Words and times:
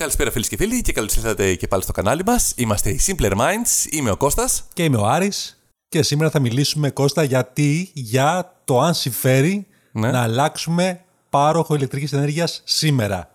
Καλησπέρα 0.00 0.30
φίλες 0.30 0.48
και 0.48 0.56
φίλοι 0.56 0.82
και 0.82 0.92
καλώς 0.92 1.16
ήρθατε 1.16 1.54
και 1.54 1.68
πάλι 1.68 1.82
στο 1.82 1.92
κανάλι 1.92 2.22
μας. 2.26 2.52
Είμαστε 2.56 2.90
οι 2.90 3.00
Simpler 3.06 3.32
Minds, 3.32 3.90
είμαι 3.90 4.10
ο 4.10 4.16
Κώστας. 4.16 4.64
Και 4.72 4.84
είμαι 4.84 4.96
ο 4.96 5.06
Άρης 5.06 5.62
και 5.88 6.02
σήμερα 6.02 6.30
θα 6.30 6.40
μιλήσουμε 6.40 6.90
Κώστα 6.90 7.22
γιατί 7.22 7.90
για 7.94 8.56
το 8.64 8.80
αν 8.80 8.94
συμφέρει 8.94 9.66
Ναι. 9.92 10.10
να 10.10 10.22
αλλάξουμε 10.22 11.04
πάροχο 11.30 11.74
ηλεκτρικής 11.74 12.12
ενέργειας 12.12 12.62
σήμερα. 12.64 13.30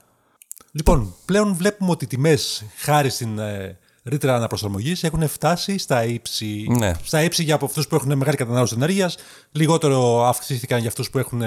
Λοιπόν, 0.71 1.15
πλέον 1.25 1.55
βλέπουμε 1.55 1.91
ότι 1.91 2.03
οι 2.03 2.07
τιμές 2.07 2.65
χάρη 2.77 3.09
στην 3.09 3.39
ε, 3.39 3.77
ρήτρα 4.03 4.35
αναπροσαρμογής 4.35 5.03
έχουν 5.03 5.27
φτάσει 5.27 5.77
στα 5.77 6.03
ύψη. 6.03 6.65
Ναι. 6.69 6.91
Στα 7.03 7.23
ύψη 7.23 7.43
για 7.43 7.55
από 7.55 7.65
αυτούς 7.65 7.87
που 7.87 7.95
έχουν 7.95 8.17
μεγάλη 8.17 8.37
κατανάλωση 8.37 8.73
ενέργειας, 8.77 9.17
λιγότερο 9.51 10.25
αυξήθηκαν 10.25 10.79
για 10.79 10.87
αυτούς 10.87 11.09
που 11.09 11.17
έχουν 11.17 11.41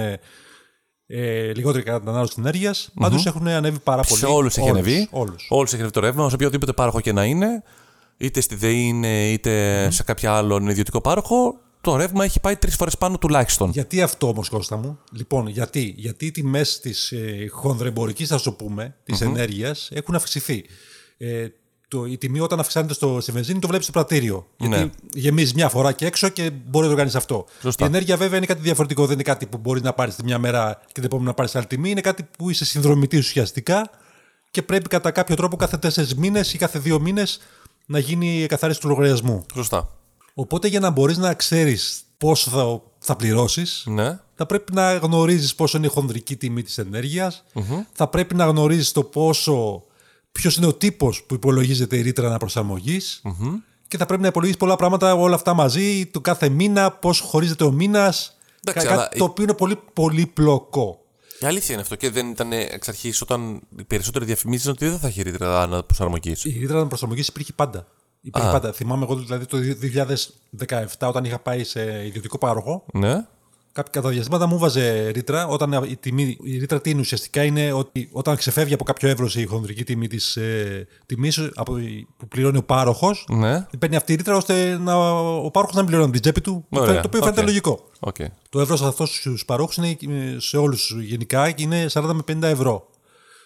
ε, 1.10 1.48
ε, 1.48 1.54
λιγότερη 1.54 1.84
κατανάλωση 1.84 2.34
ενέργειας. 2.38 2.90
Πάντως 2.94 3.26
έχουν 3.26 3.48
ανέβει 3.48 3.78
πάρα 3.78 4.02
πολύ. 4.02 4.20
Σε 4.20 4.26
όλους 4.26 4.56
έχει 4.56 4.68
ανεβεί. 4.68 5.08
Όλους. 5.10 5.46
Όλους 5.50 5.68
έχει 5.68 5.80
ανεβεί 5.80 5.92
το 5.92 6.00
ρεύμα, 6.00 6.28
σε 6.28 6.34
οποιοδήποτε 6.34 6.72
πάροχο 6.72 7.00
και 7.00 7.12
να 7.12 7.24
είναι. 7.24 7.62
Είτε 8.16 8.40
στη 8.40 8.54
ΔΕΗ 8.54 8.80
είναι, 8.86 9.30
είτε 9.30 9.86
σε 9.90 10.02
κάποιο 10.02 10.32
άλλον 10.32 10.68
ιδιωτικό 10.68 11.00
πάροχο. 11.00 11.60
Το 11.80 11.96
ρεύμα 11.96 12.24
έχει 12.24 12.40
πάει 12.40 12.56
τρεις 12.56 12.74
φορές 12.76 12.98
πάνω 12.98 13.18
τουλάχιστον. 13.18 13.70
Γιατί 13.70 14.02
αυτό 14.02 14.28
όμως, 14.28 14.48
Κώστα 14.48 14.76
μου; 14.76 14.98
Λοιπόν, 15.12 15.46
γιατί, 15.46 15.94
γιατί 15.96 16.26
οι 16.26 16.30
τιμές 16.30 16.80
της 16.80 17.12
ε, 17.12 17.48
χονδρεμπορικής, 17.50 18.28
θα 18.28 18.38
σου 18.38 18.56
πούμε, 18.56 18.96
της 19.04 19.20
ενέργειας 19.20 19.88
έχουν 19.92 20.14
αυξηθεί. 20.14 20.64
Ε, 21.18 21.46
το, 21.88 22.04
η 22.04 22.18
τιμή 22.18 22.40
όταν 22.40 22.60
αυξάνεται 22.60 22.94
στο, 22.94 23.20
στη 23.20 23.32
βενζίνη 23.32 23.58
το 23.58 23.66
βλέπεις 23.66 23.84
στο 23.86 23.92
πρατήριο. 23.92 24.46
Γιατί 24.56 24.76
Ναι. 24.76 24.90
γεμίζεις 25.12 25.54
μια 25.54 25.68
φορά 25.68 25.92
και 25.92 26.06
έξω 26.06 26.28
και 26.28 26.50
μπορεί 26.50 26.84
να 26.86 26.90
το 26.92 26.98
κάνεις 26.98 27.14
αυτό. 27.14 27.44
Σωστά. 27.60 27.84
Η 27.84 27.88
ενέργεια 27.88 28.16
βέβαια 28.16 28.36
είναι 28.36 28.46
κάτι 28.46 28.60
διαφορετικό. 28.60 29.02
Δεν 29.04 29.12
είναι 29.14 29.22
κάτι 29.22 29.46
που 29.46 29.58
μπορεί 29.58 29.80
να 29.80 29.92
πάρεις 29.92 30.14
τη 30.14 30.24
μια 30.24 30.38
μέρα 30.38 30.80
και 30.86 30.92
την 30.92 31.04
επόμενη 31.04 31.26
να 31.28 31.34
πάρεις 31.34 31.56
άλλη 31.56 31.66
τιμή. 31.66 31.90
Είναι 31.90 32.00
κάτι 32.00 32.28
που 32.38 32.50
είσαι 32.50 32.64
συνδρομητής 32.64 33.26
ουσιαστικά 33.26 33.90
και 34.50 34.62
πρέπει 34.62 34.88
κατά 34.88 35.10
κάποιο 35.10 35.36
τρόπο 35.36 35.56
κάθε 35.56 35.76
τέσσερις 35.76 36.14
μήνες 36.14 36.54
ή 36.54 36.58
κάθε 36.58 36.78
δύο 36.78 37.00
μήνες 37.00 37.40
να 37.86 37.98
γίνει 37.98 38.42
η 38.42 38.46
καθάριση 38.46 38.80
του 38.80 38.88
λογαριασμού. 38.88 39.46
Σωστά. 39.54 39.88
Οπότε 40.34 40.68
για 40.68 40.80
να 40.80 40.90
μπορείς 40.90 41.16
να 41.18 41.34
ξέρεις 41.34 42.00
πόσο 42.18 42.50
θα, 42.50 42.80
θα 42.98 43.16
πληρώσεις, 43.16 43.84
Ναι. 43.86 44.18
θα 44.34 44.46
πρέπει 44.46 44.72
να 44.72 44.94
γνωρίζεις 44.96 45.54
πόσο 45.54 45.76
είναι 45.76 45.86
η 45.86 45.90
χονδρική 45.90 46.36
τιμή 46.36 46.62
της 46.62 46.78
ενεργειας 46.78 47.44
Θα 47.92 48.08
πρέπει 48.08 48.34
να 48.34 48.44
γνωρίζεις 48.46 48.92
το 48.92 49.02
πόσο, 49.02 49.82
ποιος 50.40 50.56
είναι 50.56 50.66
ο 50.66 50.74
τύπος 50.74 51.22
που 51.22 51.34
υπολογίζεται 51.34 51.96
η 51.96 52.00
ρήτρα 52.00 52.26
αναπροσαρμογής 52.28 53.22
και 53.88 53.96
θα 53.96 54.06
πρέπει 54.06 54.22
να 54.22 54.28
υπολογίσεις 54.28 54.60
πολλά 54.60 54.76
πράγματα 54.76 55.14
όλα 55.14 55.34
αυτά 55.34 55.54
μαζί, 55.54 56.06
το 56.06 56.20
κάθε 56.20 56.48
μήνα, 56.48 56.90
πώς 56.90 57.20
χωρίζεται 57.20 57.64
ο 57.64 57.70
μήνας, 57.70 58.36
Εντάξει, 58.64 58.86
κα- 58.86 58.92
αλλά 58.94 59.02
κάτι 59.02 59.18
το 59.18 59.24
οποίο 59.24 59.44
είναι 59.44 59.52
πολύ 59.54 59.78
πολύπλοκο. 59.92 61.00
Η 61.40 61.46
αλήθεια 61.46 61.72
είναι 61.72 61.82
αυτό 61.82 61.94
και 61.96 62.10
δεν 62.10 62.28
ήταν 62.28 62.52
εξ 62.52 62.88
αρχής 62.88 63.20
όταν 63.20 63.60
οι 63.78 63.84
περισσότεροι 63.84 64.24
διαφημίζαν 64.24 64.72
ότι 64.72 64.88
δεν 64.88 64.98
θα 64.98 65.06
έχει 65.06 65.22
ρήτρα 65.22 65.62
αναπροσαρμογής. 65.62 66.44
Η 66.44 66.56
ρήτρα 66.60 66.76
αναπροσαρμογής 66.78 67.28
υπήρχε 67.28 67.52
πάντα. 67.52 67.86
Υπήρχε 68.20 68.48
πάντα. 68.50 68.72
Θυμάμαι 68.72 69.04
εγώ 69.04 69.14
δηλαδή 69.16 69.46
το 69.46 69.58
2017 70.98 71.08
όταν 71.08 71.24
είχα 71.24 71.38
πάει 71.38 71.64
σε 71.64 72.06
ιδιωτικό 72.06 72.38
πάροχο, 72.38 72.84
Ναι. 72.92 73.26
Κάποια 73.72 73.92
κατά 73.92 74.08
διαστήματα 74.08 74.46
μου 74.46 74.58
βάζε 74.58 75.08
ρήτρα. 75.14 75.46
Όταν 75.46 75.72
η, 75.88 75.96
τιμή, 75.96 76.36
η 76.42 76.58
ρήτρα 76.58 76.80
τι 76.80 76.90
είναι 76.90 77.00
ουσιαστικά 77.00 77.44
είναι 77.44 77.72
ότι 77.72 78.08
όταν 78.12 78.36
ξεφεύγει 78.36 78.74
από 78.74 78.84
κάποιο 78.84 79.08
εύρος 79.08 79.36
η 79.36 79.44
χονδρική 79.44 79.84
τιμή 79.84 80.06
της 80.08 80.36
ε, 80.36 80.86
τιμής 81.06 81.40
που 82.16 82.28
πληρώνει 82.28 82.56
ο 82.56 82.62
πάροχος, 82.62 83.26
Ναι. 83.28 83.66
παίρνει 83.78 83.96
αυτή 83.96 84.12
η 84.12 84.16
ρήτρα 84.16 84.36
ώστε 84.36 84.78
να, 84.78 84.94
ο 85.18 85.50
πάροχος 85.50 85.74
να 85.74 85.80
μην 85.80 85.90
πληρώνει 85.90 86.12
την 86.12 86.20
τσέπη 86.20 86.40
του. 86.40 86.64
Ωραία. 86.68 86.94
Το 87.00 87.02
οποίο 87.06 87.20
φαίνεται 87.20 87.40
Οκ. 87.40 87.46
λογικό. 87.46 87.84
Οκ. 88.00 88.16
Το 88.50 88.60
εύρος 88.60 88.82
αυτός 88.82 89.14
στους 89.16 89.44
παρόχους 89.44 89.76
είναι 89.76 89.88
ε, 90.00 90.40
σε 90.40 90.56
όλους 90.56 90.94
γενικά 91.00 91.50
και 91.50 91.62
είναι 91.62 91.86
40 91.92 92.02
με 92.14 92.34
50 92.38 92.42
ευρώ. 92.42 92.86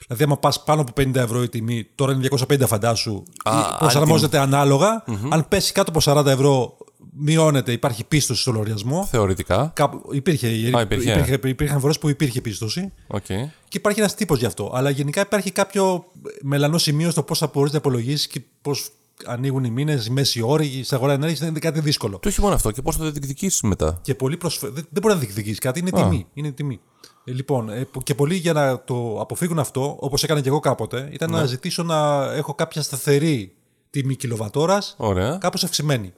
Δηλαδή, 0.07 0.25
άμα 0.25 0.39
πας 0.39 0.63
πάνω 0.63 0.81
από 0.81 0.93
50 0.97 1.15
ευρώ 1.15 1.43
η 1.43 1.49
τιμή, 1.49 1.87
τώρα 1.95 2.13
είναι 2.13 2.29
250 2.49 2.67
φαντάσου, 2.67 3.23
Α, 3.45 3.59
ή 3.59 3.63
προσαρμόζεται 3.79 4.39
ανάλογα. 4.39 5.05
Mm-hmm. 5.07 5.29
Αν 5.31 5.49
πέσει 5.49 5.73
κάτω 5.73 5.91
από 5.95 6.21
40 6.21 6.27
ευρώ, 6.27 6.77
μειώνεται, 7.23 7.73
υπάρχει 7.73 8.05
πίστωση 8.05 8.41
στο 8.41 8.53
λογαριασμό. 8.53 9.07
Θεωρητικά. 9.11 9.71
Κάπου, 9.75 10.09
υπήρχε, 10.13 10.47
Α, 10.47 10.81
υπήρχε. 10.81 11.11
υπήρχε, 11.13 11.49
υπήρχαν 11.49 11.81
φορές 11.81 11.99
που 11.99 12.09
υπήρχε 12.09 12.41
πίστοση 12.41 12.93
Οκ. 13.07 13.25
και 13.25 13.77
υπάρχει 13.79 13.99
ένας 14.01 14.15
τύπος 14.15 14.39
γι' 14.39 14.47
αυτό. 14.47 14.71
Αλλά 14.75 14.91
γενικά 14.91 15.21
υπάρχει 15.21 15.51
κάποιο 15.51 16.05
μελανό 16.43 16.79
σημείο 16.79 17.11
στο 17.11 17.23
πώς 17.23 17.39
θα 17.39 17.51
μπορείς 17.55 17.73
να 17.73 17.79
υπολογίσει 17.79 18.29
και 18.29 18.41
πώς 18.63 18.91
ανοίγουν 19.27 19.65
οι 19.65 19.71
μήνες, 19.71 20.07
οι 20.07 20.11
μέσοι 20.11 20.43
όροι, 20.43 20.67
η 20.67 20.85
αγορά 20.91 21.13
ενέργειας 21.13 21.49
είναι 21.49 21.59
κάτι 21.59 21.81
δύσκολο. 21.81 22.19
Και 22.19 22.29
όχι 22.29 22.41
μόνο 22.41 22.55
αυτό, 22.55 22.71
και 22.71 22.83
πώς 22.83 22.97
θα 22.97 23.03
το 23.05 23.11
διεκδικήσεις 23.11 23.61
μετά. 23.63 23.99
Και 24.03 24.15
πολύ 24.15 24.37
προσφε... 24.37 24.67
δεν, 24.69 24.87
δεν 24.91 25.03
μπορεί 25.03 25.15
να 25.15 25.21
διεκδικήσεις 25.21 25.59
κάτι, 25.59 25.79
είναι 25.79 25.91
τιμή. 25.91 26.27
Είναι 26.35 26.51
τιμή. 26.51 26.81
Ε, 27.25 27.33
λοιπόν, 27.33 27.69
ε, 27.71 27.85
που- 27.85 28.03
και 28.03 28.15
πολλοί 28.15 28.35
για 28.35 28.53
να 28.53 28.85
το 28.85 29.21
αποφύγουν 29.21 29.59
αυτό, 29.59 29.97
όπως 30.01 30.23
έκανα 30.23 30.41
και 30.41 30.49
εγώ 30.49 30.61
κάποτε, 30.61 31.09
ήταν 31.13 31.31
Ναι. 31.31 31.37
να 31.37 31.45
ζητήσω 31.47 31.83
να 31.83 32.25
έχω 32.35 32.55
κάποια 32.55 32.83
σταθερή 32.83 33.53
τιμή 33.91 34.17
κιλοβατώρας, 34.17 34.95
Ωραία. 34.99 35.37
κάπως 35.41 35.65
αυξημένη. 35.65 36.13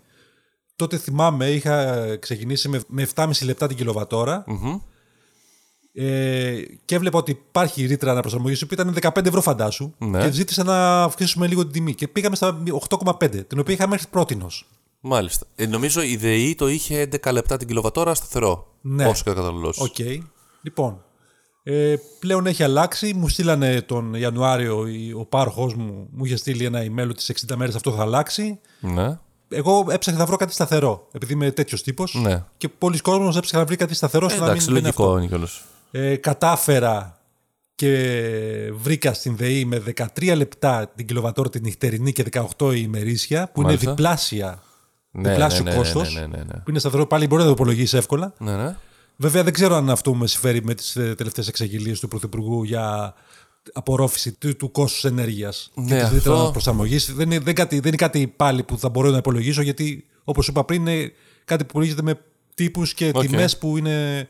Τότε 0.76 0.96
θυμάμαι, 0.98 1.50
είχα 1.50 2.06
ξεκινήσει 2.16 2.68
με, 2.68 2.80
με 2.88 3.06
7,5 3.14 3.30
λεπτά 3.44 3.66
την 3.66 3.76
κιλοβατώρα 3.76 4.44
ε, 5.92 6.62
και 6.84 6.94
έβλεπα 6.94 7.18
ότι 7.18 7.30
υπάρχει 7.30 7.84
ρήτρα 7.86 8.10
αναπροσαρμογής 8.10 8.66
που 8.66 8.74
ήταν 8.74 8.96
15 9.00 9.26
ευρώ 9.26 9.40
φαντάσου 9.40 9.94
Ναι. 9.98 10.20
και 10.24 10.30
ζήτησα 10.30 10.64
να 10.64 11.02
αυξήσουμε 11.02 11.46
λίγο 11.46 11.62
την 11.62 11.72
τιμή. 11.72 11.94
Και 11.94 12.08
πήγαμε 12.08 12.36
στα 12.36 12.62
8,5, 12.88 13.46
την 13.46 13.58
οποία 13.58 13.74
είχα 13.74 13.88
μέχρι 13.88 14.06
πρότινος. 14.10 14.68
Μάλιστα. 15.00 15.46
Ε, 15.54 15.66
νομίζω 15.66 16.02
η 16.02 16.16
ΔΕΗ 16.16 16.54
το 16.54 16.68
είχε 16.68 17.08
11 17.22 17.32
λεπτά 17.32 17.56
την 17.56 17.66
κιλοβατώρα 17.68 18.14
σταθερό. 18.14 18.74
Ναι. 18.80 19.06
Όσο 19.06 19.22
και 19.24 19.30
ο 19.30 19.34
καταναλωτής. 19.34 19.80
Οκ. 19.80 19.98
Λοιπόν, 20.62 21.04
ε, 21.62 21.94
πλέον 22.18 22.46
έχει 22.46 22.62
αλλάξει. 22.62 23.14
Μου 23.14 23.28
στείλανε 23.28 23.80
τον 23.82 24.14
Ιανουάριο 24.14 24.86
η- 24.86 25.12
ο 25.12 25.24
πάροχός 25.24 25.74
μου, 25.74 26.08
μου 26.12 26.24
είχε 26.24 26.36
στείλει 26.36 26.64
ένα 26.64 26.80
email 26.82 27.08
ότι 27.10 27.22
σε 27.22 27.32
60 27.32 27.56
μέρες 27.56 27.74
αυτό 27.74 27.92
θα 27.92 28.02
αλλάξει. 28.02 28.58
Ναι. 28.80 29.18
Εγώ 29.48 29.86
έψαχνα 29.90 30.18
να 30.20 30.26
βρω 30.26 30.36
κάτι 30.36 30.52
σταθερό, 30.52 31.08
επειδή 31.12 31.32
είμαι 31.32 31.50
τέτοιος 31.50 31.82
τύπος. 31.82 32.14
Ναι. 32.14 32.44
Και 32.56 32.68
πολλοί 32.68 32.98
κόσμοι 32.98 33.26
έψαχναν 33.26 33.60
να 33.60 33.66
βρει 33.66 33.76
κάτι 33.76 33.94
σταθερό. 33.94 34.26
ώστε 34.26 34.38
να 34.40 34.46
Εντάξει, 34.46 34.68
μην 34.70 34.76
είναι 34.76 34.88
αυτό. 34.88 35.02
λογικό 35.02 35.18
είναι 35.18 35.28
κιόλας. 35.28 35.62
Ε, 35.90 36.16
κατάφερα 36.16 37.18
και 37.74 38.70
βρήκα 38.74 39.12
στην 39.14 39.36
ΔΕΗ 39.36 39.64
με 39.64 39.82
13 40.16 40.32
λεπτά 40.36 40.92
την 40.96 41.06
κιλοβατόρα 41.06 41.48
την 41.48 41.62
νυχτερινή 41.64 42.12
και 42.12 42.24
18 42.58 42.74
η 42.74 42.80
ημερήσια, 42.84 43.50
που 43.52 43.60
Μάλιστα. 43.60 43.82
είναι 43.84 43.94
διπλάσια, 43.94 44.62
Ναι, 45.10 45.28
διπλάσιο 45.30 45.64
ναι, 45.64 45.70
ναι, 45.70 45.76
κόστος, 45.76 46.14
ναι, 46.14 46.20
ναι, 46.20 46.26
ναι, 46.26 46.36
ναι. 46.36 46.52
που 46.52 46.70
είναι 46.70 46.78
σταθερό, 46.78 47.06
πάλι 47.06 47.26
μπορεί 47.26 47.40
να 47.40 47.46
το 47.48 47.54
υπολογίσεις 47.54 47.92
εύκολα. 47.92 48.34
Ναι, 48.38 48.56
ναι. 48.56 48.76
Βέβαια 49.16 49.42
δεν 49.42 49.52
ξέρω 49.52 49.74
αν 49.74 49.90
αυτό 49.90 50.14
με 50.14 50.26
συμφέρει 50.26 50.64
με 50.64 50.74
τις 50.74 50.96
ε, 50.96 51.14
τελευταίες 51.16 51.48
εξαγγελίες 51.48 52.00
του 52.00 52.08
Πρωθυπουργού 52.08 52.62
για 52.62 53.14
απορρόφηση 53.72 54.32
του, 54.32 54.56
του 54.56 54.70
κόστους 54.70 55.04
ενέργειας 55.04 55.70
Ναι, 55.74 55.84
και 55.86 55.94
της 55.94 56.02
αυτό- 56.02 56.14
ρήτρας 56.16 56.50
αναπροσαρμογής. 56.50 57.14
Δεν 57.14 57.30
είναι, 57.30 57.38
δεν, 57.38 57.54
κάτι, 57.54 57.74
δεν 57.76 57.86
είναι 57.88 57.96
κάτι 57.96 58.26
πάλι 58.26 58.62
που 58.62 58.78
θα 58.78 58.88
μπορώ 58.88 59.10
να 59.10 59.16
υπολογίσω 59.16 59.62
γιατί 59.62 60.06
όπως 60.24 60.48
είπα 60.48 60.64
πριν 60.64 60.86
είναι 60.86 61.12
κάτι 61.44 61.62
που 61.62 61.68
υπολογίζεται 61.70 62.02
με 62.02 62.20
τύπους 62.54 62.94
και 62.94 63.10
Οκ. 63.14 63.20
τιμές 63.22 63.58
που 63.58 63.76
είναι, 63.76 64.28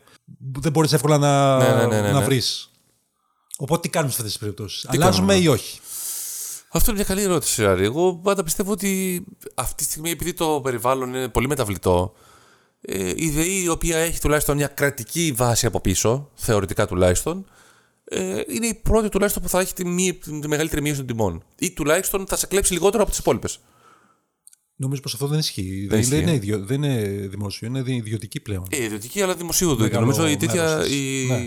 που 0.51 0.59
δεν 0.61 0.71
μπορείς 0.71 0.93
εύκολα 0.93 1.17
να, 1.17 1.57
Ναι, 1.57 1.67
ναι, 1.75 1.85
ναι, 1.85 2.01
ναι, 2.01 2.11
να 2.11 2.19
ναι. 2.19 2.25
βρεις. 2.25 2.69
Οπότε 3.57 3.81
τι 3.81 3.89
κάνουμε 3.89 4.11
σε 4.11 4.17
αυτές 4.17 4.31
τις 4.31 4.41
περιπτώσεις; 4.41 4.85
Αλλάζουμε 4.87 5.35
ή 5.35 5.47
όχι; 5.47 5.79
Αυτό 6.69 6.91
είναι 6.91 6.99
μια 6.99 7.07
καλή 7.15 7.21
ερώτηση, 7.21 7.65
Άρη. 7.65 7.83
Εγώ 7.83 8.15
πάντα 8.15 8.43
πιστεύω 8.43 8.71
ότι 8.71 9.23
αυτή 9.55 9.75
τη 9.75 9.83
στιγμή, 9.83 10.09
επειδή 10.11 10.33
το 10.33 10.59
περιβάλλον 10.63 11.13
είναι 11.13 11.27
πολύ 11.27 11.47
μεταβλητό, 11.47 12.13
ε, 12.81 13.11
η 13.15 13.29
ΔΕΗ, 13.29 13.61
η 13.63 13.67
οποία 13.69 13.97
έχει 13.97 14.19
τουλάχιστον 14.19 14.55
μια 14.57 14.67
κρατική 14.67 15.33
βάση 15.35 15.65
από 15.65 15.79
πίσω, 15.81 16.29
θεωρητικά 16.35 16.87
τουλάχιστον, 16.87 17.45
ε, 18.05 18.41
είναι 18.47 18.67
η 18.67 18.73
πρώτη 18.73 19.09
τουλάχιστον 19.09 19.43
που 19.43 19.49
θα 19.49 19.59
έχει 19.59 19.73
τη, 19.73 19.85
μη- 19.85 20.17
τη 20.41 20.47
μεγαλύτερη 20.47 20.81
μείωση 20.81 20.97
των 20.97 21.07
τιμών. 21.07 21.43
Ή 21.59 21.71
τουλάχιστον 21.71 22.27
θα 22.27 22.35
σε 22.35 22.47
κλέψει 22.47 22.73
λιγότερο 22.73 23.01
από 23.01 23.11
τις 23.11 23.19
υπόλοιπες. 23.19 23.59
Νομίζω 24.77 25.01
πως 25.01 25.13
αυτό 25.13 25.27
δεν 25.27 25.39
ισχύει. 25.39 25.79
Δεν 25.79 25.87
Δεν, 25.89 25.99
ισχύει. 25.99 26.17
είναι, 26.17 26.33
ιδιο, 26.33 26.59
δεν 26.65 26.83
είναι 26.83 27.01
δημόσιο, 27.27 27.67
είναι 27.67 27.83
ιδιωτική 27.87 28.39
πλέον. 28.39 28.67
Ε, 28.69 28.83
ιδιωτική, 28.83 29.21
αλλά 29.21 29.35
δημοσίου. 29.35 29.75
δεν. 29.75 29.77
Μεγάλο 29.85 29.99
Νομίζω 30.05 30.27
η, 30.27 30.37
τέτοια, 30.37 30.63
μέρος 30.63 30.83
της. 30.87 30.95
η, 30.95 31.25
Ναι. 31.27 31.37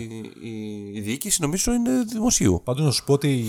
η, 0.47 0.91
η 0.93 0.99
διοίκηση 1.01 1.41
νομίζω 1.41 1.73
είναι 1.73 2.03
δημοσίου. 2.03 2.61
Πάντως 2.63 2.85
να 2.85 2.91
σου 2.91 3.03
πω 3.03 3.13
ότι 3.13 3.45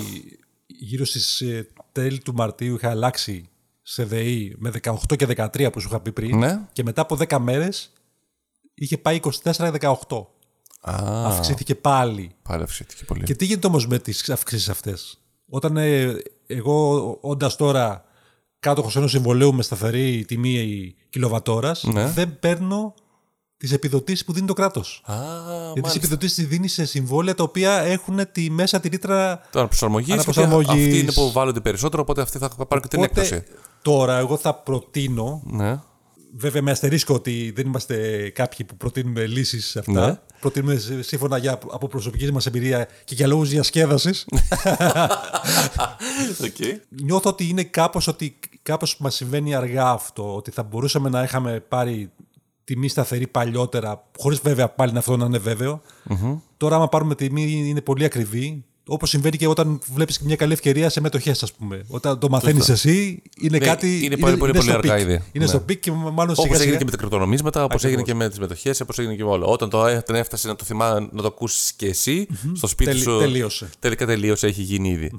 γύρω 0.66 1.04
στις 1.04 1.40
ε, 1.40 1.68
τέλη 1.92 2.18
του 2.18 2.34
Μαρτίου 2.34 2.74
είχα 2.74 2.90
αλλάξει 2.90 3.48
σε 3.82 4.04
ΔΕΗ 4.04 4.54
με 4.58 4.72
18 4.82 4.94
και 5.16 5.26
13 5.36 5.72
που 5.72 5.80
σου 5.80 5.88
είχα 5.88 6.00
πει 6.00 6.12
πριν 6.12 6.38
Ναι. 6.38 6.60
και 6.72 6.82
μετά 6.82 7.00
από 7.02 7.16
10 7.28 7.38
μέρες 7.38 7.92
είχε 8.74 8.98
πάει 8.98 9.20
24-18. 9.42 9.96
Α, 10.80 11.26
Αυξήθηκε 11.26 11.74
πάλι. 11.74 12.30
πάλι 12.42 12.62
αυξήθηκε 12.62 13.04
πολύ. 13.04 13.22
Και 13.24 13.34
τι 13.34 13.44
γίνεται 13.44 13.66
όμως 13.66 13.86
με 13.86 13.98
τις 13.98 14.30
αυξήσεις 14.30 14.68
αυτές; 14.68 15.20
Όταν 15.48 15.76
ε, 15.76 16.16
εγώ 16.46 17.00
όντας 17.20 17.56
τώρα 17.56 18.04
κάτοχος 18.60 18.96
ενός 18.96 19.10
συμβολέου 19.10 19.54
με 19.54 19.62
σταθερή 19.62 20.24
τιμή 20.24 20.94
κιλοβατόρας 21.10 21.82
Ναι. 21.84 22.06
δεν 22.10 22.38
παίρνω 22.38 22.94
τις 23.56 23.72
επιδοτήσεις 23.72 24.24
που 24.24 24.32
δίνει 24.32 24.46
το 24.46 24.52
κράτος. 24.52 25.02
Α, 25.04 25.14
Γιατί 25.14 25.72
τις 25.72 25.82
μάλιστα. 25.82 25.92
επιδοτήσεις 25.96 26.34
τη 26.36 26.44
δίνει 26.44 26.68
σε 26.68 26.84
συμβόλαια 26.84 27.34
τα 27.34 27.42
οποία 27.42 27.72
έχουν 27.80 28.20
τη 28.32 28.50
μέσα 28.50 28.80
τη 28.80 28.88
ρήτρα 28.88 29.40
Τώρα 29.52 29.66
προσαρμογή. 29.66 30.12
Αναπροσαρμογής. 30.12 30.68
Αυτοί 30.68 30.98
είναι 30.98 31.12
που 31.12 31.30
βάλλονται 31.32 31.60
περισσότερο, 31.60 32.02
οπότε 32.02 32.22
αυτοί 32.22 32.38
θα 32.38 32.48
πάρουν 32.48 32.82
και 32.82 32.88
την 32.88 33.02
Οπότε, 33.04 33.20
έκπτωση. 33.20 33.42
Τώρα, 33.82 34.18
εγώ 34.18 34.36
θα 34.36 34.54
προτείνω, 34.54 35.42
Ναι. 35.44 35.80
βέβαια 36.36 36.62
με 36.62 36.70
αστερίσκο 36.70 37.14
ότι 37.14 37.52
δεν 37.56 37.66
είμαστε 37.66 38.28
κάποιοι 38.34 38.66
που 38.66 38.76
προτείνουμε 38.76 39.26
λύσεις 39.26 39.66
σε 39.68 39.78
αυτά, 39.78 40.06
Ναι. 40.06 40.18
Προτείνουμε 40.40 40.76
σύμφωνα 41.00 41.38
για, 41.38 41.58
από 41.70 41.88
προσωπική 41.88 42.32
μας 42.32 42.46
εμπειρία 42.46 42.88
και 43.04 43.14
για 43.14 43.26
λόγους 43.26 43.48
διασκέδασης. 43.48 44.26
okay. 46.44 46.78
Νιώθω 46.88 47.30
ότι 47.30 47.48
είναι 47.48 47.62
κάπως 47.62 48.06
ότι 48.06 48.38
κάπως 48.62 48.96
μας 48.98 49.14
συμβαίνει 49.14 49.54
αργά 49.54 49.90
αυτό, 49.90 50.36
ότι 50.36 50.50
θα 50.50 50.62
μπορούσαμε 50.62 51.08
να 51.08 51.22
είχαμε 51.22 51.64
πάρει 51.68 52.10
τιμή 52.64 52.88
σταθερή 52.88 53.26
παλιότερα, 53.26 54.04
χωρίς 54.18 54.40
βέβαια 54.40 54.68
πάλι 54.68 54.98
αυτό 54.98 55.16
να 55.16 55.24
είναι 55.24 55.38
βέβαιο. 55.38 55.80
Τώρα 56.56 56.76
άμα 56.76 56.88
πάρουμε 56.88 57.14
τιμή 57.14 57.42
είναι 57.42 57.80
πολύ 57.80 58.04
ακριβή, 58.04 58.64
Όπως 58.92 59.08
συμβαίνει 59.08 59.36
και 59.36 59.46
όταν 59.46 59.80
βλέπεις 59.92 60.18
μια 60.20 60.36
καλή 60.36 60.52
ευκαιρία 60.52 60.88
σε 60.88 61.00
μετοχές, 61.00 61.42
ας 61.42 61.52
πούμε. 61.52 61.84
Όταν 61.88 62.18
το 62.18 62.28
μαθαίνεις 62.28 62.68
εσύ, 62.68 63.22
είναι 63.40 63.58
Ναι, 63.58 63.66
κάτι. 63.66 64.04
είναι 64.04 64.16
πολύ, 64.16 64.36
πολύ, 64.36 64.52
πολύ 64.52 64.72
αργά 64.72 64.98
ήδη. 64.98 65.12
Είναι 65.12 65.44
Ναι. 65.44 65.46
στο 65.46 65.60
peak 65.60 65.80
και 65.80 65.90
μάλλον 65.92 66.14
Όπως 66.20 66.36
σιγά 66.36 66.46
έγινε 66.46 66.62
σιγά. 66.64 66.76
και 66.76 66.84
με 66.84 66.90
τα 66.90 66.96
κρυπτονομίσματα, 66.96 67.64
όπως 67.64 67.76
Ακριβώς. 67.76 67.84
έγινε 67.98 68.02
και 68.02 68.24
με 68.24 68.28
τις 68.28 68.38
μετοχές, 68.38 68.80
όπως 68.80 68.98
έγινε 68.98 69.14
και 69.14 69.24
με 69.24 69.30
όλα. 69.30 69.46
Όταν 69.46 69.68
το, 69.70 69.80
όταν 69.80 70.16
έφτασε 70.16 70.48
να 70.48 70.56
το 70.56 70.64
θυμά, 70.64 71.08
να 71.12 71.22
το 71.22 71.26
ακούσεις 71.26 71.72
και 71.72 71.86
εσύ, 71.86 72.26
στο 72.54 72.66
σπίτι 72.66 72.90
Τελει- 72.90 73.02
σου. 73.02 73.18
τελείωσε. 73.18 73.70
Τελικά 73.78 74.06
τελείωσε, 74.06 74.46
έχει 74.46 74.62
γίνει 74.62 74.90
ήδη. 74.90 75.10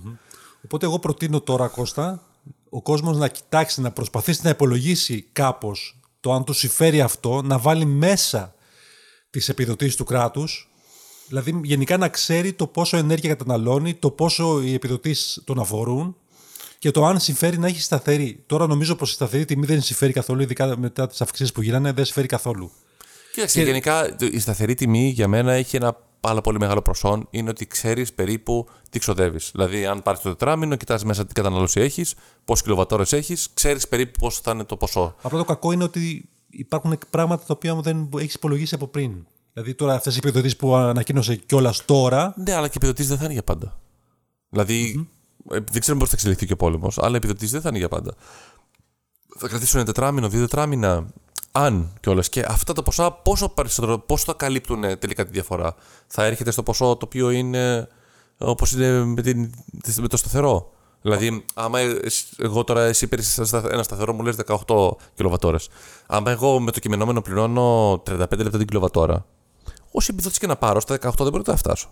Οπότε 0.66 0.86
εγώ 0.86 1.00
προτείνω 1.00 1.42
τώρα, 1.42 1.68
Κώστα, 1.68 2.24
ο 2.70 2.82
κόσμος 2.82 3.18
να 3.18 3.28
κοιτάξει, 3.28 3.82
να 3.82 3.92
προσπαθήσει 3.92 4.40
να 4.44 4.50
υπολογίσει 4.50 5.26
κάπως 5.32 6.00
το 6.20 6.34
αν 6.34 6.44
του 6.44 6.54
συμφέρει 6.54 7.02
αυτό, 7.02 7.42
να 7.42 7.58
βάλει 7.58 7.86
μέσα 7.86 8.56
τις 9.30 9.50
επιδοτήσεις 9.50 9.96
του 9.96 10.04
κράτους, 10.04 10.71
δηλαδή 11.32 11.60
γενικά 11.64 11.98
να 11.98 12.10
ξέρει 12.10 12.54
το 12.54 12.68
πόσο 12.68 12.98
ενέργεια 12.98 13.30
καταναλώνει, 13.30 13.94
το 13.94 14.12
πόσο 14.12 14.62
οι 14.62 14.74
επιδοτήσεις 14.74 15.42
τον 15.44 15.60
αφορούν 15.60 16.16
και 16.80 16.92
το 16.92 17.06
αν 17.06 17.20
συμφέρει 17.20 17.58
να 17.58 17.68
έχει 17.68 17.82
σταθερή. 17.82 18.44
Τώρα 18.46 18.68
νομίζω 18.68 18.96
πως 18.96 19.12
η 19.12 19.14
σταθερή 19.14 19.46
τιμή 19.46 19.66
δεν 19.66 19.82
συμφέρει 19.82 20.14
καθόλου, 20.14 20.42
ειδικά 20.42 20.78
μετά 20.78 21.08
τις 21.08 21.22
αυξήσεις 21.22 21.52
που 21.52 21.62
γίνανε, 21.62 21.92
δεν 21.92 22.06
συμφέρει 22.06 22.28
καθόλου. 22.28 22.72
Κοίταξε, 23.34 23.64
γενικά 23.64 24.16
η 24.32 24.40
σταθερή 24.40 24.74
τιμή 24.74 25.08
για 25.10 25.28
μένα 25.28 25.52
έχει 25.52 25.76
ένα 25.76 25.98
πάρα 26.20 26.42
πολύ 26.42 26.60
μεγάλο 26.60 26.82
προσόν. 26.82 27.28
Είναι 27.30 27.50
ότι 27.50 27.68
ξέρεις 27.68 28.14
περίπου 28.14 28.68
τι 28.90 29.00
ξοδεύεις. 29.00 29.52
Δηλαδή, 29.54 29.86
αν 29.86 30.02
πάρεις 30.02 30.22
το 30.22 30.30
τετράμινο, 30.30 30.76
κοιτάς 30.76 31.04
μέσα 31.04 31.26
τι 31.26 31.34
κατανάλωση 31.34 31.80
έχεις, 31.80 32.14
πόσες 32.46 32.64
κιλοβατόρες 32.64 33.14
έχεις, 33.14 33.50
ξέρεις 33.54 33.88
περίπου 33.88 34.20
πόσο 34.20 34.40
θα 34.44 34.52
είναι 34.52 34.64
το 34.64 34.78
ποσό. 34.78 35.16
Απλά 35.22 35.38
το 35.38 35.46
κακό 35.46 35.72
είναι 35.72 35.84
ότι 35.84 36.30
υπάρχουν 36.50 36.98
πράγματα 37.10 37.44
τα 37.46 37.54
οποία 37.54 37.76
δεν 37.76 38.10
έχεις 38.18 38.34
υπολογίσει 38.34 38.76
από 38.76 38.88
πριν. 38.88 39.26
Δηλαδή 39.54 39.74
τώρα 39.76 39.94
αυτές 39.94 40.16
οι 40.16 40.18
επιδοτήσεις 40.18 40.58
που 40.58 40.76
ανακοίνωσε 40.76 41.36
κιόλας 41.36 41.86
τώρα. 41.86 42.34
Ναι, 42.38 42.54
αλλά 42.54 42.68
και 42.68 42.74
επιδοτήσεις 42.76 43.10
δεν 43.10 43.18
θα 43.18 43.24
είναι 43.24 43.34
για 43.34 43.44
πάντα. 43.44 43.80
Δηλαδή, 44.50 45.10
ε, 45.52 45.60
δεν 45.72 45.82
ξέρουμε 45.82 46.04
πώ 46.04 46.10
θα 46.10 46.16
εξελιχθεί 46.16 46.46
και 46.46 46.54
ο 46.54 46.56
πόλεμος, 46.56 46.98
αλλά 46.98 47.16
επιδοτήσεις 47.16 47.52
δεν 47.52 47.62
θα 47.62 47.70
είναι 47.70 47.78
για 47.78 47.90
πάντα. 47.90 48.14
Θα 49.38 49.48
κρατήσουν 49.48 49.78
ένα 49.78 49.86
τετράμινο, 49.86 50.30
δύο 50.30 50.40
τετράμινα, 50.40 51.08
αν 51.52 51.94
κιόλας. 52.00 52.30
Και 52.30 52.46
αυτά 52.48 52.74
τα 52.74 52.84
ποσά 52.84 53.12
πόσο 53.12 53.50
περισσότερο, 53.50 54.00
πόσο 54.00 54.24
θα 54.26 54.34
καλύπτουν 54.34 54.84
ε, 54.84 54.96
τελικά 54.96 55.26
τη 55.26 55.32
διαφορά; 55.32 55.76
Θα 56.08 56.26
έρχεται 56.26 56.52
στο 56.52 56.64
ποσό 56.64 56.86
το 56.86 57.06
οποίο 57.06 57.30
είναι 57.30 57.88
όπως 58.38 58.72
είναι 58.72 59.04
με, 59.04 59.22
την, 59.22 59.52
με 60.02 60.08
το 60.08 60.18
σταθερό; 60.18 60.72
Δηλαδή, 61.02 61.46
άμα 61.54 61.80
ε, 61.80 62.00
εσύ- 62.04 62.28
εγώ 62.38 62.64
τώρα 62.64 62.82
εσύ 62.82 63.08
παίρνει 63.08 63.26
ένα 63.72 63.84
σταθερό 63.84 64.14
μου 64.14 64.24
λες 64.24 64.36
18 64.68 64.92
κιλοβατόρες. 65.14 65.70
Άμα 66.08 66.32
εγώ 66.32 66.60
με 66.60 66.72
το 66.72 66.80
κειμενόμενο 66.80 67.22
πληρώνω 67.22 67.94
35 67.94 68.18
λεπτά 68.38 68.58
την 68.58 68.68
κιλοβατόρα, 68.68 69.26
όση 69.92 70.08
επιδότηση 70.12 70.40
και 70.40 70.48
να 70.48 70.56
πάρω 70.56 70.80
στα 70.80 70.96
18 71.02 71.12
δεν 71.18 71.28
μπορεί 71.32 71.44
να 71.46 71.56
φτάσω. 71.56 71.92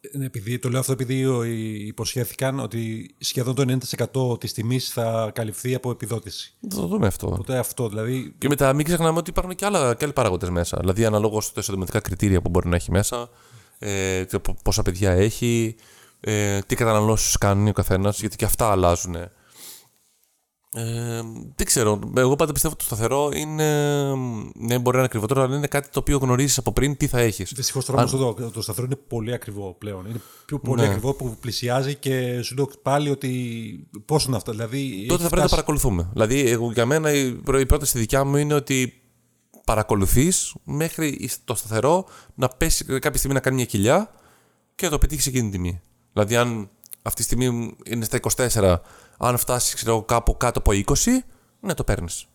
Ε, 0.00 0.24
Επειδή, 0.24 0.58
το 0.58 0.68
λέω 0.68 0.80
αυτό 0.80 0.92
επειδή 0.92 1.26
ο- 1.26 1.44
οι- 1.44 1.86
υποσχέθηκαν 1.86 2.60
ότι 2.60 3.14
σχεδόν 3.18 3.54
το 3.54 3.62
90% 3.62 4.38
της 4.40 4.52
τιμής 4.52 4.88
θα 4.90 5.30
καλυφθεί 5.34 5.74
από 5.74 5.90
επιδότηση. 5.90 6.54
Θα 6.68 6.76
το 6.80 6.86
δούμε 6.86 7.06
αυτό. 7.06 7.26
Οπότε 7.26 7.58
αυτό 7.58 7.88
δηλαδή. 7.88 8.34
Και 8.38 8.48
μετά 8.48 8.72
μην 8.72 8.84
ξεχνάμε 8.84 9.18
ότι 9.18 9.30
υπάρχουν 9.30 9.54
και, 9.54 9.64
άλλα, 9.64 9.94
και 9.94 10.04
άλλοι 10.04 10.12
παράγοντες 10.12 10.50
μέσα. 10.50 10.76
Δηλαδή, 10.80 11.04
αναλόγως 11.04 11.44
στα 11.44 11.60
εισοδηματικά 11.60 12.00
κριτήρια 12.00 12.42
που 12.42 12.50
μπορεί 12.50 12.68
να 12.68 12.76
έχει 12.76 12.90
μέσα, 12.90 13.28
ε, 13.78 14.24
το 14.24 14.40
πο- 14.40 14.56
πόσα 14.62 14.82
παιδιά 14.82 15.10
έχει, 15.10 15.76
ε, 16.20 16.58
τι 16.60 16.74
καταναλώσεις 16.74 17.38
κάνει 17.38 17.68
ο 17.68 17.72
καθένας, 17.72 18.20
γιατί 18.20 18.36
και 18.36 18.44
αυτά 18.44 18.70
αλλάζουν. 18.70 19.16
Ε, 20.74 21.20
δεν 21.56 21.66
ξέρω. 21.66 21.98
Εγώ 22.16 22.36
πάντα 22.36 22.52
πιστεύω 22.52 22.74
ότι 22.78 22.88
το 22.88 22.94
σταθερό 22.94 23.30
είναι. 23.34 23.64
Ναι, 24.54 24.78
μπορεί 24.78 24.90
να 24.96 24.96
είναι 24.96 25.04
ακριβότερο, 25.04 25.42
αλλά 25.42 25.56
είναι 25.56 25.66
κάτι 25.66 25.88
το 25.90 25.98
οποίο 25.98 26.18
γνωρίζεις 26.18 26.58
από 26.58 26.72
πριν 26.72 26.96
τι 26.96 27.06
θα 27.06 27.18
έχεις. 27.18 27.52
Δυστυχώς 27.54 27.84
τώρα 27.84 27.98
όμως 27.98 28.10
το, 28.36 28.50
το 28.50 28.62
σταθερό 28.62 28.86
είναι 28.86 28.96
πολύ 29.08 29.32
ακριβό 29.32 29.74
πλέον. 29.78 30.06
Είναι 30.06 30.20
πιο 30.46 30.58
πολύ 30.58 30.80
Ναι. 30.80 30.86
ακριβό 30.88 31.14
που 31.14 31.36
πλησιάζει 31.40 31.94
και 31.94 32.42
σου 32.42 32.54
λέω 32.54 32.70
πάλι 32.82 33.10
ότι. 33.10 33.30
Πόσο 34.04 34.26
είναι 34.28 34.36
αυτό. 34.36 34.50
Δηλαδή, 34.52 34.78
Τότε 34.80 34.92
έχει 34.92 35.06
θα 35.06 35.16
πρέπει 35.16 35.22
να 35.28 35.28
φτάσει- 35.28 35.50
παρακολουθούμε. 35.50 36.08
Δηλαδή, 36.12 36.50
εγώ, 36.50 36.72
για 36.72 36.86
μένα 36.86 37.12
η, 37.12 37.32
προ- 37.32 37.60
η 37.60 37.66
πρόταση 37.66 37.98
δικιά 37.98 38.24
μου 38.24 38.36
είναι 38.36 38.54
ότι 38.54 38.92
παρακολουθείς 39.64 40.54
μέχρι 40.64 41.30
το 41.44 41.54
σταθερό 41.54 42.06
να 42.34 42.48
πέσει 42.48 42.84
κάποια 42.84 43.12
στιγμή 43.18 43.34
να 43.34 43.40
κάνει 43.40 43.56
μια 43.56 43.64
κοιλιά 43.64 44.10
και 44.74 44.84
να 44.84 44.90
το 44.90 44.98
πετύχεις 44.98 45.26
εκείνη 45.26 45.42
την 45.42 45.50
τιμή. 45.50 45.80
Δηλαδή, 46.12 46.36
αν 46.36 46.70
αυτή 47.08 47.20
τη 47.20 47.22
στιγμή 47.22 47.76
είναι 47.84 48.04
στα 48.04 48.20
24, 48.36 48.76
αν 49.18 49.36
φτάσεις 49.36 49.74
ξέρω, 49.74 49.90
εγώ, 49.90 50.02
κάπου 50.02 50.36
κάτω 50.36 50.58
από 50.58 50.70
20, 50.72 50.94
ναι, 51.60 51.74
το 51.74 51.84
παίρνεις. 51.84 52.26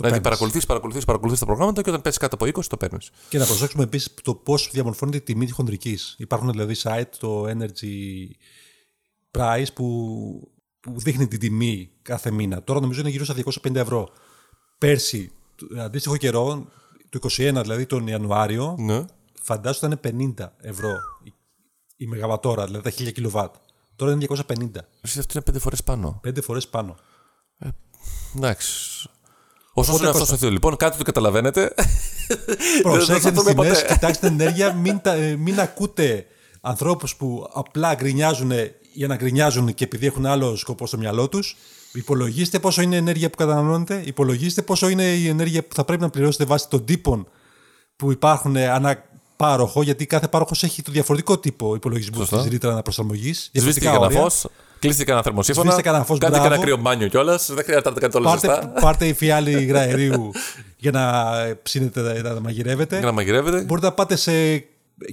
Δηλαδή, 0.00 0.20
παρακολουθείς, 0.20 0.66
παρακολουθείς, 0.66 1.04
παρακολουθείς 1.04 1.40
τα 1.40 1.46
προγράμματα 1.46 1.82
και 1.82 1.88
όταν 1.90 2.02
πέσεις 2.02 2.18
κάτω 2.18 2.34
από 2.34 2.44
20, 2.46 2.64
το 2.68 2.76
παίρνεις. 2.76 3.10
Και 3.28 3.38
να 3.38 3.44
προσέξουμε 3.46 3.82
επίσης 3.82 4.14
το 4.22 4.34
πώς 4.34 4.70
διαμορφώνεται 4.72 5.16
η 5.16 5.20
τιμή 5.20 5.44
της 5.44 5.54
χονδρικής. 5.54 6.14
Υπάρχουν 6.18 6.50
δηλαδή 6.50 6.74
site, 6.82 7.08
το 7.18 7.44
Energy 7.48 8.26
Price, 9.38 9.66
που, 9.74 9.84
που 10.80 11.00
δείχνει 11.00 11.28
την 11.28 11.38
τιμή 11.38 11.90
κάθε 12.02 12.30
μήνα. 12.30 12.62
Τώρα 12.62 12.80
νομίζω 12.80 13.00
είναι 13.00 13.10
γύρω 13.10 13.24
στα 13.24 13.34
250 13.34 13.74
ευρώ. 13.74 14.08
Πέρσι, 14.78 15.32
το 15.54 15.80
αντίστοιχο 15.80 16.16
καιρό, 16.16 16.66
το 17.08 17.18
21 17.22 17.60
δηλαδή 17.62 17.86
τον 17.86 18.06
Ιανουάριο, 18.06 18.76
Ναι. 18.78 19.04
φαντάσου 19.42 19.86
ήταν 19.86 20.00
50 20.36 20.52
ευρώ 20.60 20.90
η, 21.24 21.32
η 21.96 22.06
μεγαβατόρα, 22.06 22.66
δηλαδή 22.66 22.90
τα 22.90 23.04
1000 23.04 23.12
κιλοβάτ. 23.12 23.54
Τώρα 23.98 24.12
είναι 24.12 24.26
250. 24.28 24.34
Εσύ 25.00 25.18
αυτό 25.18 25.32
είναι 25.34 25.42
πέντε 25.44 25.58
φορές 25.58 25.82
πάνω. 25.84 26.18
Πέντε 26.22 26.40
φορές 26.40 26.68
πάνω. 26.68 26.96
Εντάξει. 28.36 28.72
Όσο 29.72 29.90
Οπότε, 29.90 29.96
είναι 29.98 30.06
αυτός 30.08 30.18
Κώστα. 30.28 30.34
ο 30.34 30.36
Θεός, 30.38 30.52
λοιπόν, 30.52 30.76
κάτι 30.76 30.96
το 30.98 31.02
καταλαβαίνετε. 31.04 31.74
Προσέξτε 32.82 33.18
θα 33.18 33.30
τις 33.30 33.38
δούμε 33.42 33.50
τιμές, 33.54 33.80
ποτέ. 33.82 33.92
κοιτάξτε 33.92 34.28
την 34.28 34.40
ενέργεια, 34.40 34.72
μην, 34.82 35.00
τα- 35.00 35.12
ε, 35.12 35.36
μην 35.36 35.60
ακούτε 35.60 36.26
ανθρώπους 36.60 37.16
που 37.16 37.48
απλά 37.52 37.94
γκρινιάζουν 37.94 38.52
για 38.92 39.06
να 39.06 39.16
γκρινιάζουν 39.16 39.74
και 39.74 39.84
επειδή 39.84 40.06
έχουν 40.06 40.26
άλλο 40.26 40.56
σκοπό 40.56 40.86
στο 40.86 40.98
μυαλό 40.98 41.28
τους. 41.28 41.56
Υπολογίστε 41.92 42.58
πόσο 42.58 42.82
είναι 42.82 42.94
η 42.94 42.98
ενέργεια 42.98 43.30
που 43.30 43.36
καταναλώνετε, 43.36 44.02
υπολογίστε 44.06 44.62
πόσο 44.62 44.88
είναι 44.88 45.14
η 45.14 45.28
ενέργεια 45.28 45.62
που 45.64 45.74
θα 45.74 45.84
πρέπει 45.84 46.02
να 46.02 46.10
πληρώσετε 46.10 46.44
βάσει 46.44 46.68
των 46.68 46.84
τύπων 46.84 47.28
που 47.96 48.12
υπάρχουν 48.12 48.56
ανά 48.56 49.04
πάροχο, 49.38 49.82
γιατί 49.82 50.06
κάθε 50.06 50.28
πάροχος 50.28 50.62
έχει 50.62 50.82
το 50.82 50.92
διαφορετικό 50.92 51.38
τύπο 51.38 51.74
υπολογισμού 51.74 52.18
Σωστά. 52.18 52.36
της 52.40 52.46
ρήτρα 52.50 52.70
αναπροσαρμογής. 52.72 53.50
Σβήστηκε 53.52 53.86
κανένα 53.86 54.10
φως, 54.10 54.46
κλείστηκε 54.78 55.04
κανένα 55.04 55.24
θερμοσύφωνα. 55.24 55.64
Σβήστε 55.64 55.82
κανένα 55.82 56.04
φως, 56.04 56.18
Κάντε 56.18 56.34
και 56.34 56.40
μπράβο. 56.40 56.54
ένα 56.54 56.62
κρύο 56.64 56.76
μπάνιο 56.76 57.08
κιόλας. 57.08 57.46
Δεν 57.46 57.64
χρειάζεται 57.64 57.88
να 57.88 57.94
τα 57.94 58.00
κάνετε 58.00 58.18
όλα 58.18 58.28
Πάρτε, 58.30 58.46
σωστά. 58.46 58.80
πάρτε 58.80 59.06
η 59.06 59.12
φιάλη 59.12 59.50
υγραερίου 59.50 60.30
για 60.76 60.90
να 60.90 61.24
ψήνετε, 61.62 62.20
να 62.22 62.34
τα 62.34 62.40
μαγειρεύετε. 62.40 62.96
Για 62.96 63.06
να 63.06 63.12
μαγειρεύετε. 63.12 63.62
Μπορείτε 63.64 63.86
να 63.86 63.92
πάτε 63.92 64.16
σε, 64.16 64.58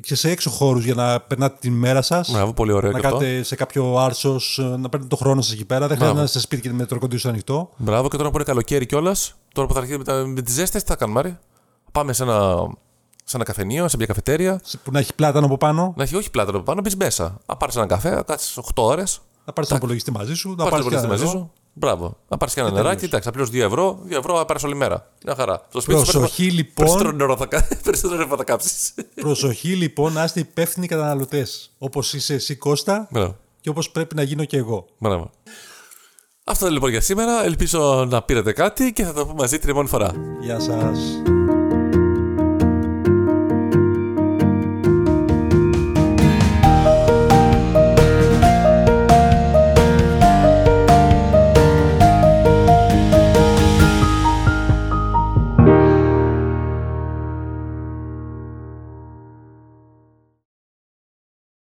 και 0.02 0.16
σε 0.16 0.30
έξω 0.30 0.50
χώρους 0.50 0.86
για 0.86 0.94
να 0.94 1.20
περνάτε 1.20 1.58
την 1.60 1.74
ημέρα 1.74 2.02
σας. 2.02 2.32
Μπράβο, 2.32 2.54
πολύ 2.54 2.72
ωραίο 2.72 2.92
Να 2.92 3.00
και 3.00 3.06
αυτό. 3.06 3.18
κάτε 3.20 3.44
σε 3.44 3.56
κάποιο 3.56 3.98
άρσος, 3.98 4.60
να 4.62 4.90
παίρνετε 4.90 5.08
το 5.08 5.16
χρόνο 5.16 5.42
σας 5.42 5.54
εκεί 5.54 5.66
πέρα. 5.66 5.88
Δεν 5.88 5.96
χρειάζεται 5.96 6.20
να 6.20 6.26
είστε 6.26 6.38
σε 6.38 6.44
σπίτι 6.46 6.62
και 6.62 6.74
με 6.74 6.86
το 6.86 6.98
κοντήσιο 7.00 7.30
ανοιχτό. 7.30 7.70
Μπράβο, 7.78 8.08
και 8.08 8.18
τώρα 8.18 8.30
που 8.30 8.36
είναι 8.36 8.46
καλοκαίρι 8.46 8.86
κιόλας, 8.86 9.36
τώρα 9.54 9.68
που 9.68 9.74
θα 9.74 9.80
αρχίσει 9.80 9.98
με, 9.98 10.04
τα- 10.04 10.26
με 10.26 10.42
τις 10.42 10.54
ζέστες, 10.54 10.84
τι 10.84 10.90
θα 10.90 10.96
κάνουμε, 10.96 11.22
Μάρι. 11.22 11.38
Πάμε 11.92 12.14
σε 12.14 12.24
ένα, 12.24 12.68
σε 13.28 13.36
ένα 13.36 13.46
καφενείο, 13.46 13.88
σε 13.88 13.98
μια 13.98 14.06
καφετέρια. 14.06 14.60
σε- 14.64 14.78
Που 14.78 14.92
να 14.92 15.00
έχει 15.00 15.14
πλάτανο 15.14 15.46
από 15.46 15.58
πάνω. 15.58 15.94
Να 15.98 16.04
έχει 16.04 16.16
όχι 16.16 16.30
πλάτα 16.32 16.50
από 16.50 16.60
πάνω, 16.60 16.76
να 16.76 16.82
μπεις 16.82 16.96
μέσα. 16.96 17.40
Να 17.46 17.56
πάρεις 17.58 17.76
έναν 17.76 17.88
καφέ, 17.88 18.10
να 18.10 18.22
κάτσεις 18.22 18.58
8 18.58 18.84
ώρες. 18.84 19.22
Να 19.46 19.54
πάρεις 19.54 19.70
τον 19.70 19.78
υπολογιστή 19.78 20.12
μαζί 20.12 20.34
σου. 20.34 20.50
Να 20.58 20.64
Να 20.64 20.70
πάρεις 20.70 20.86
πάρει 20.86 21.02
το 21.02 21.08
μαζί 21.08 21.26
σου. 21.28 21.52
Μπράβο. 21.74 22.18
Να 22.28 22.38
πάρεις 22.38 22.54
και 22.54 22.60
ένα 22.60 22.72
νεράκι, 22.72 23.06
εντάξει, 23.06 23.28
απλώ 23.30 23.46
2 23.46 23.64
ευρώ. 23.64 24.00
2 24.06 24.18
ευρώ 24.18 24.38
θα 24.38 24.46
πάρεις 24.46 24.64
όλη 24.64 24.76
μέρα. 24.76 25.12
Μια 25.26 25.36
χαρά. 25.36 25.66
Στο 25.70 25.82
σπίτι 25.82 26.06
σου 26.06 26.12
Προσοχή, 26.12 26.42
περισσότερο- 26.44 26.56
λοιπόν. 26.56 26.86
Περισσότερο 26.86 27.12
νερό 27.16 27.38
θα, 27.38 27.46
κα- 27.46 27.68
περισσότερο 27.84 28.24
νερό 28.24 28.38
θα 28.38 28.44
κάψεις. 28.44 28.94
Προσοχή 29.16 29.76
λοιπόν 29.76 30.14
να 30.14 30.24
είστε 30.24 30.40
υπεύθυνοι 30.40 30.88
καταναλωτές. 30.88 31.72
Όπως 31.78 32.14
είσαι 32.14 32.34
εσύ 32.34 32.56
Κώστα 32.56 33.08
Μπράβο. 33.12 33.36
και 33.62 33.70
όπως 33.70 33.92
πρέπει 33.92 34.16
να 34.16 34.22
γίνω 34.22 34.44
και 34.46 34.58
εγώ. 34.58 34.86
Μπράβο. 34.98 35.30
Αυτό 36.44 36.68
λοιπόν 36.70 36.90
για 36.90 37.02
σήμερα. 37.02 37.44
Ελπίζω 37.44 38.06
να 38.10 38.22
πήρατε 38.22 38.52
κάτι 38.54 38.94
και 38.94 39.04
θα 39.04 39.14
το 39.14 39.22
πούμε 39.26 39.36
μαζί 39.38 39.60
την 39.60 39.70
επόμενη 39.70 39.90
φορά. 39.90 40.12
Γεια 40.42 40.60
σας. 40.60 41.00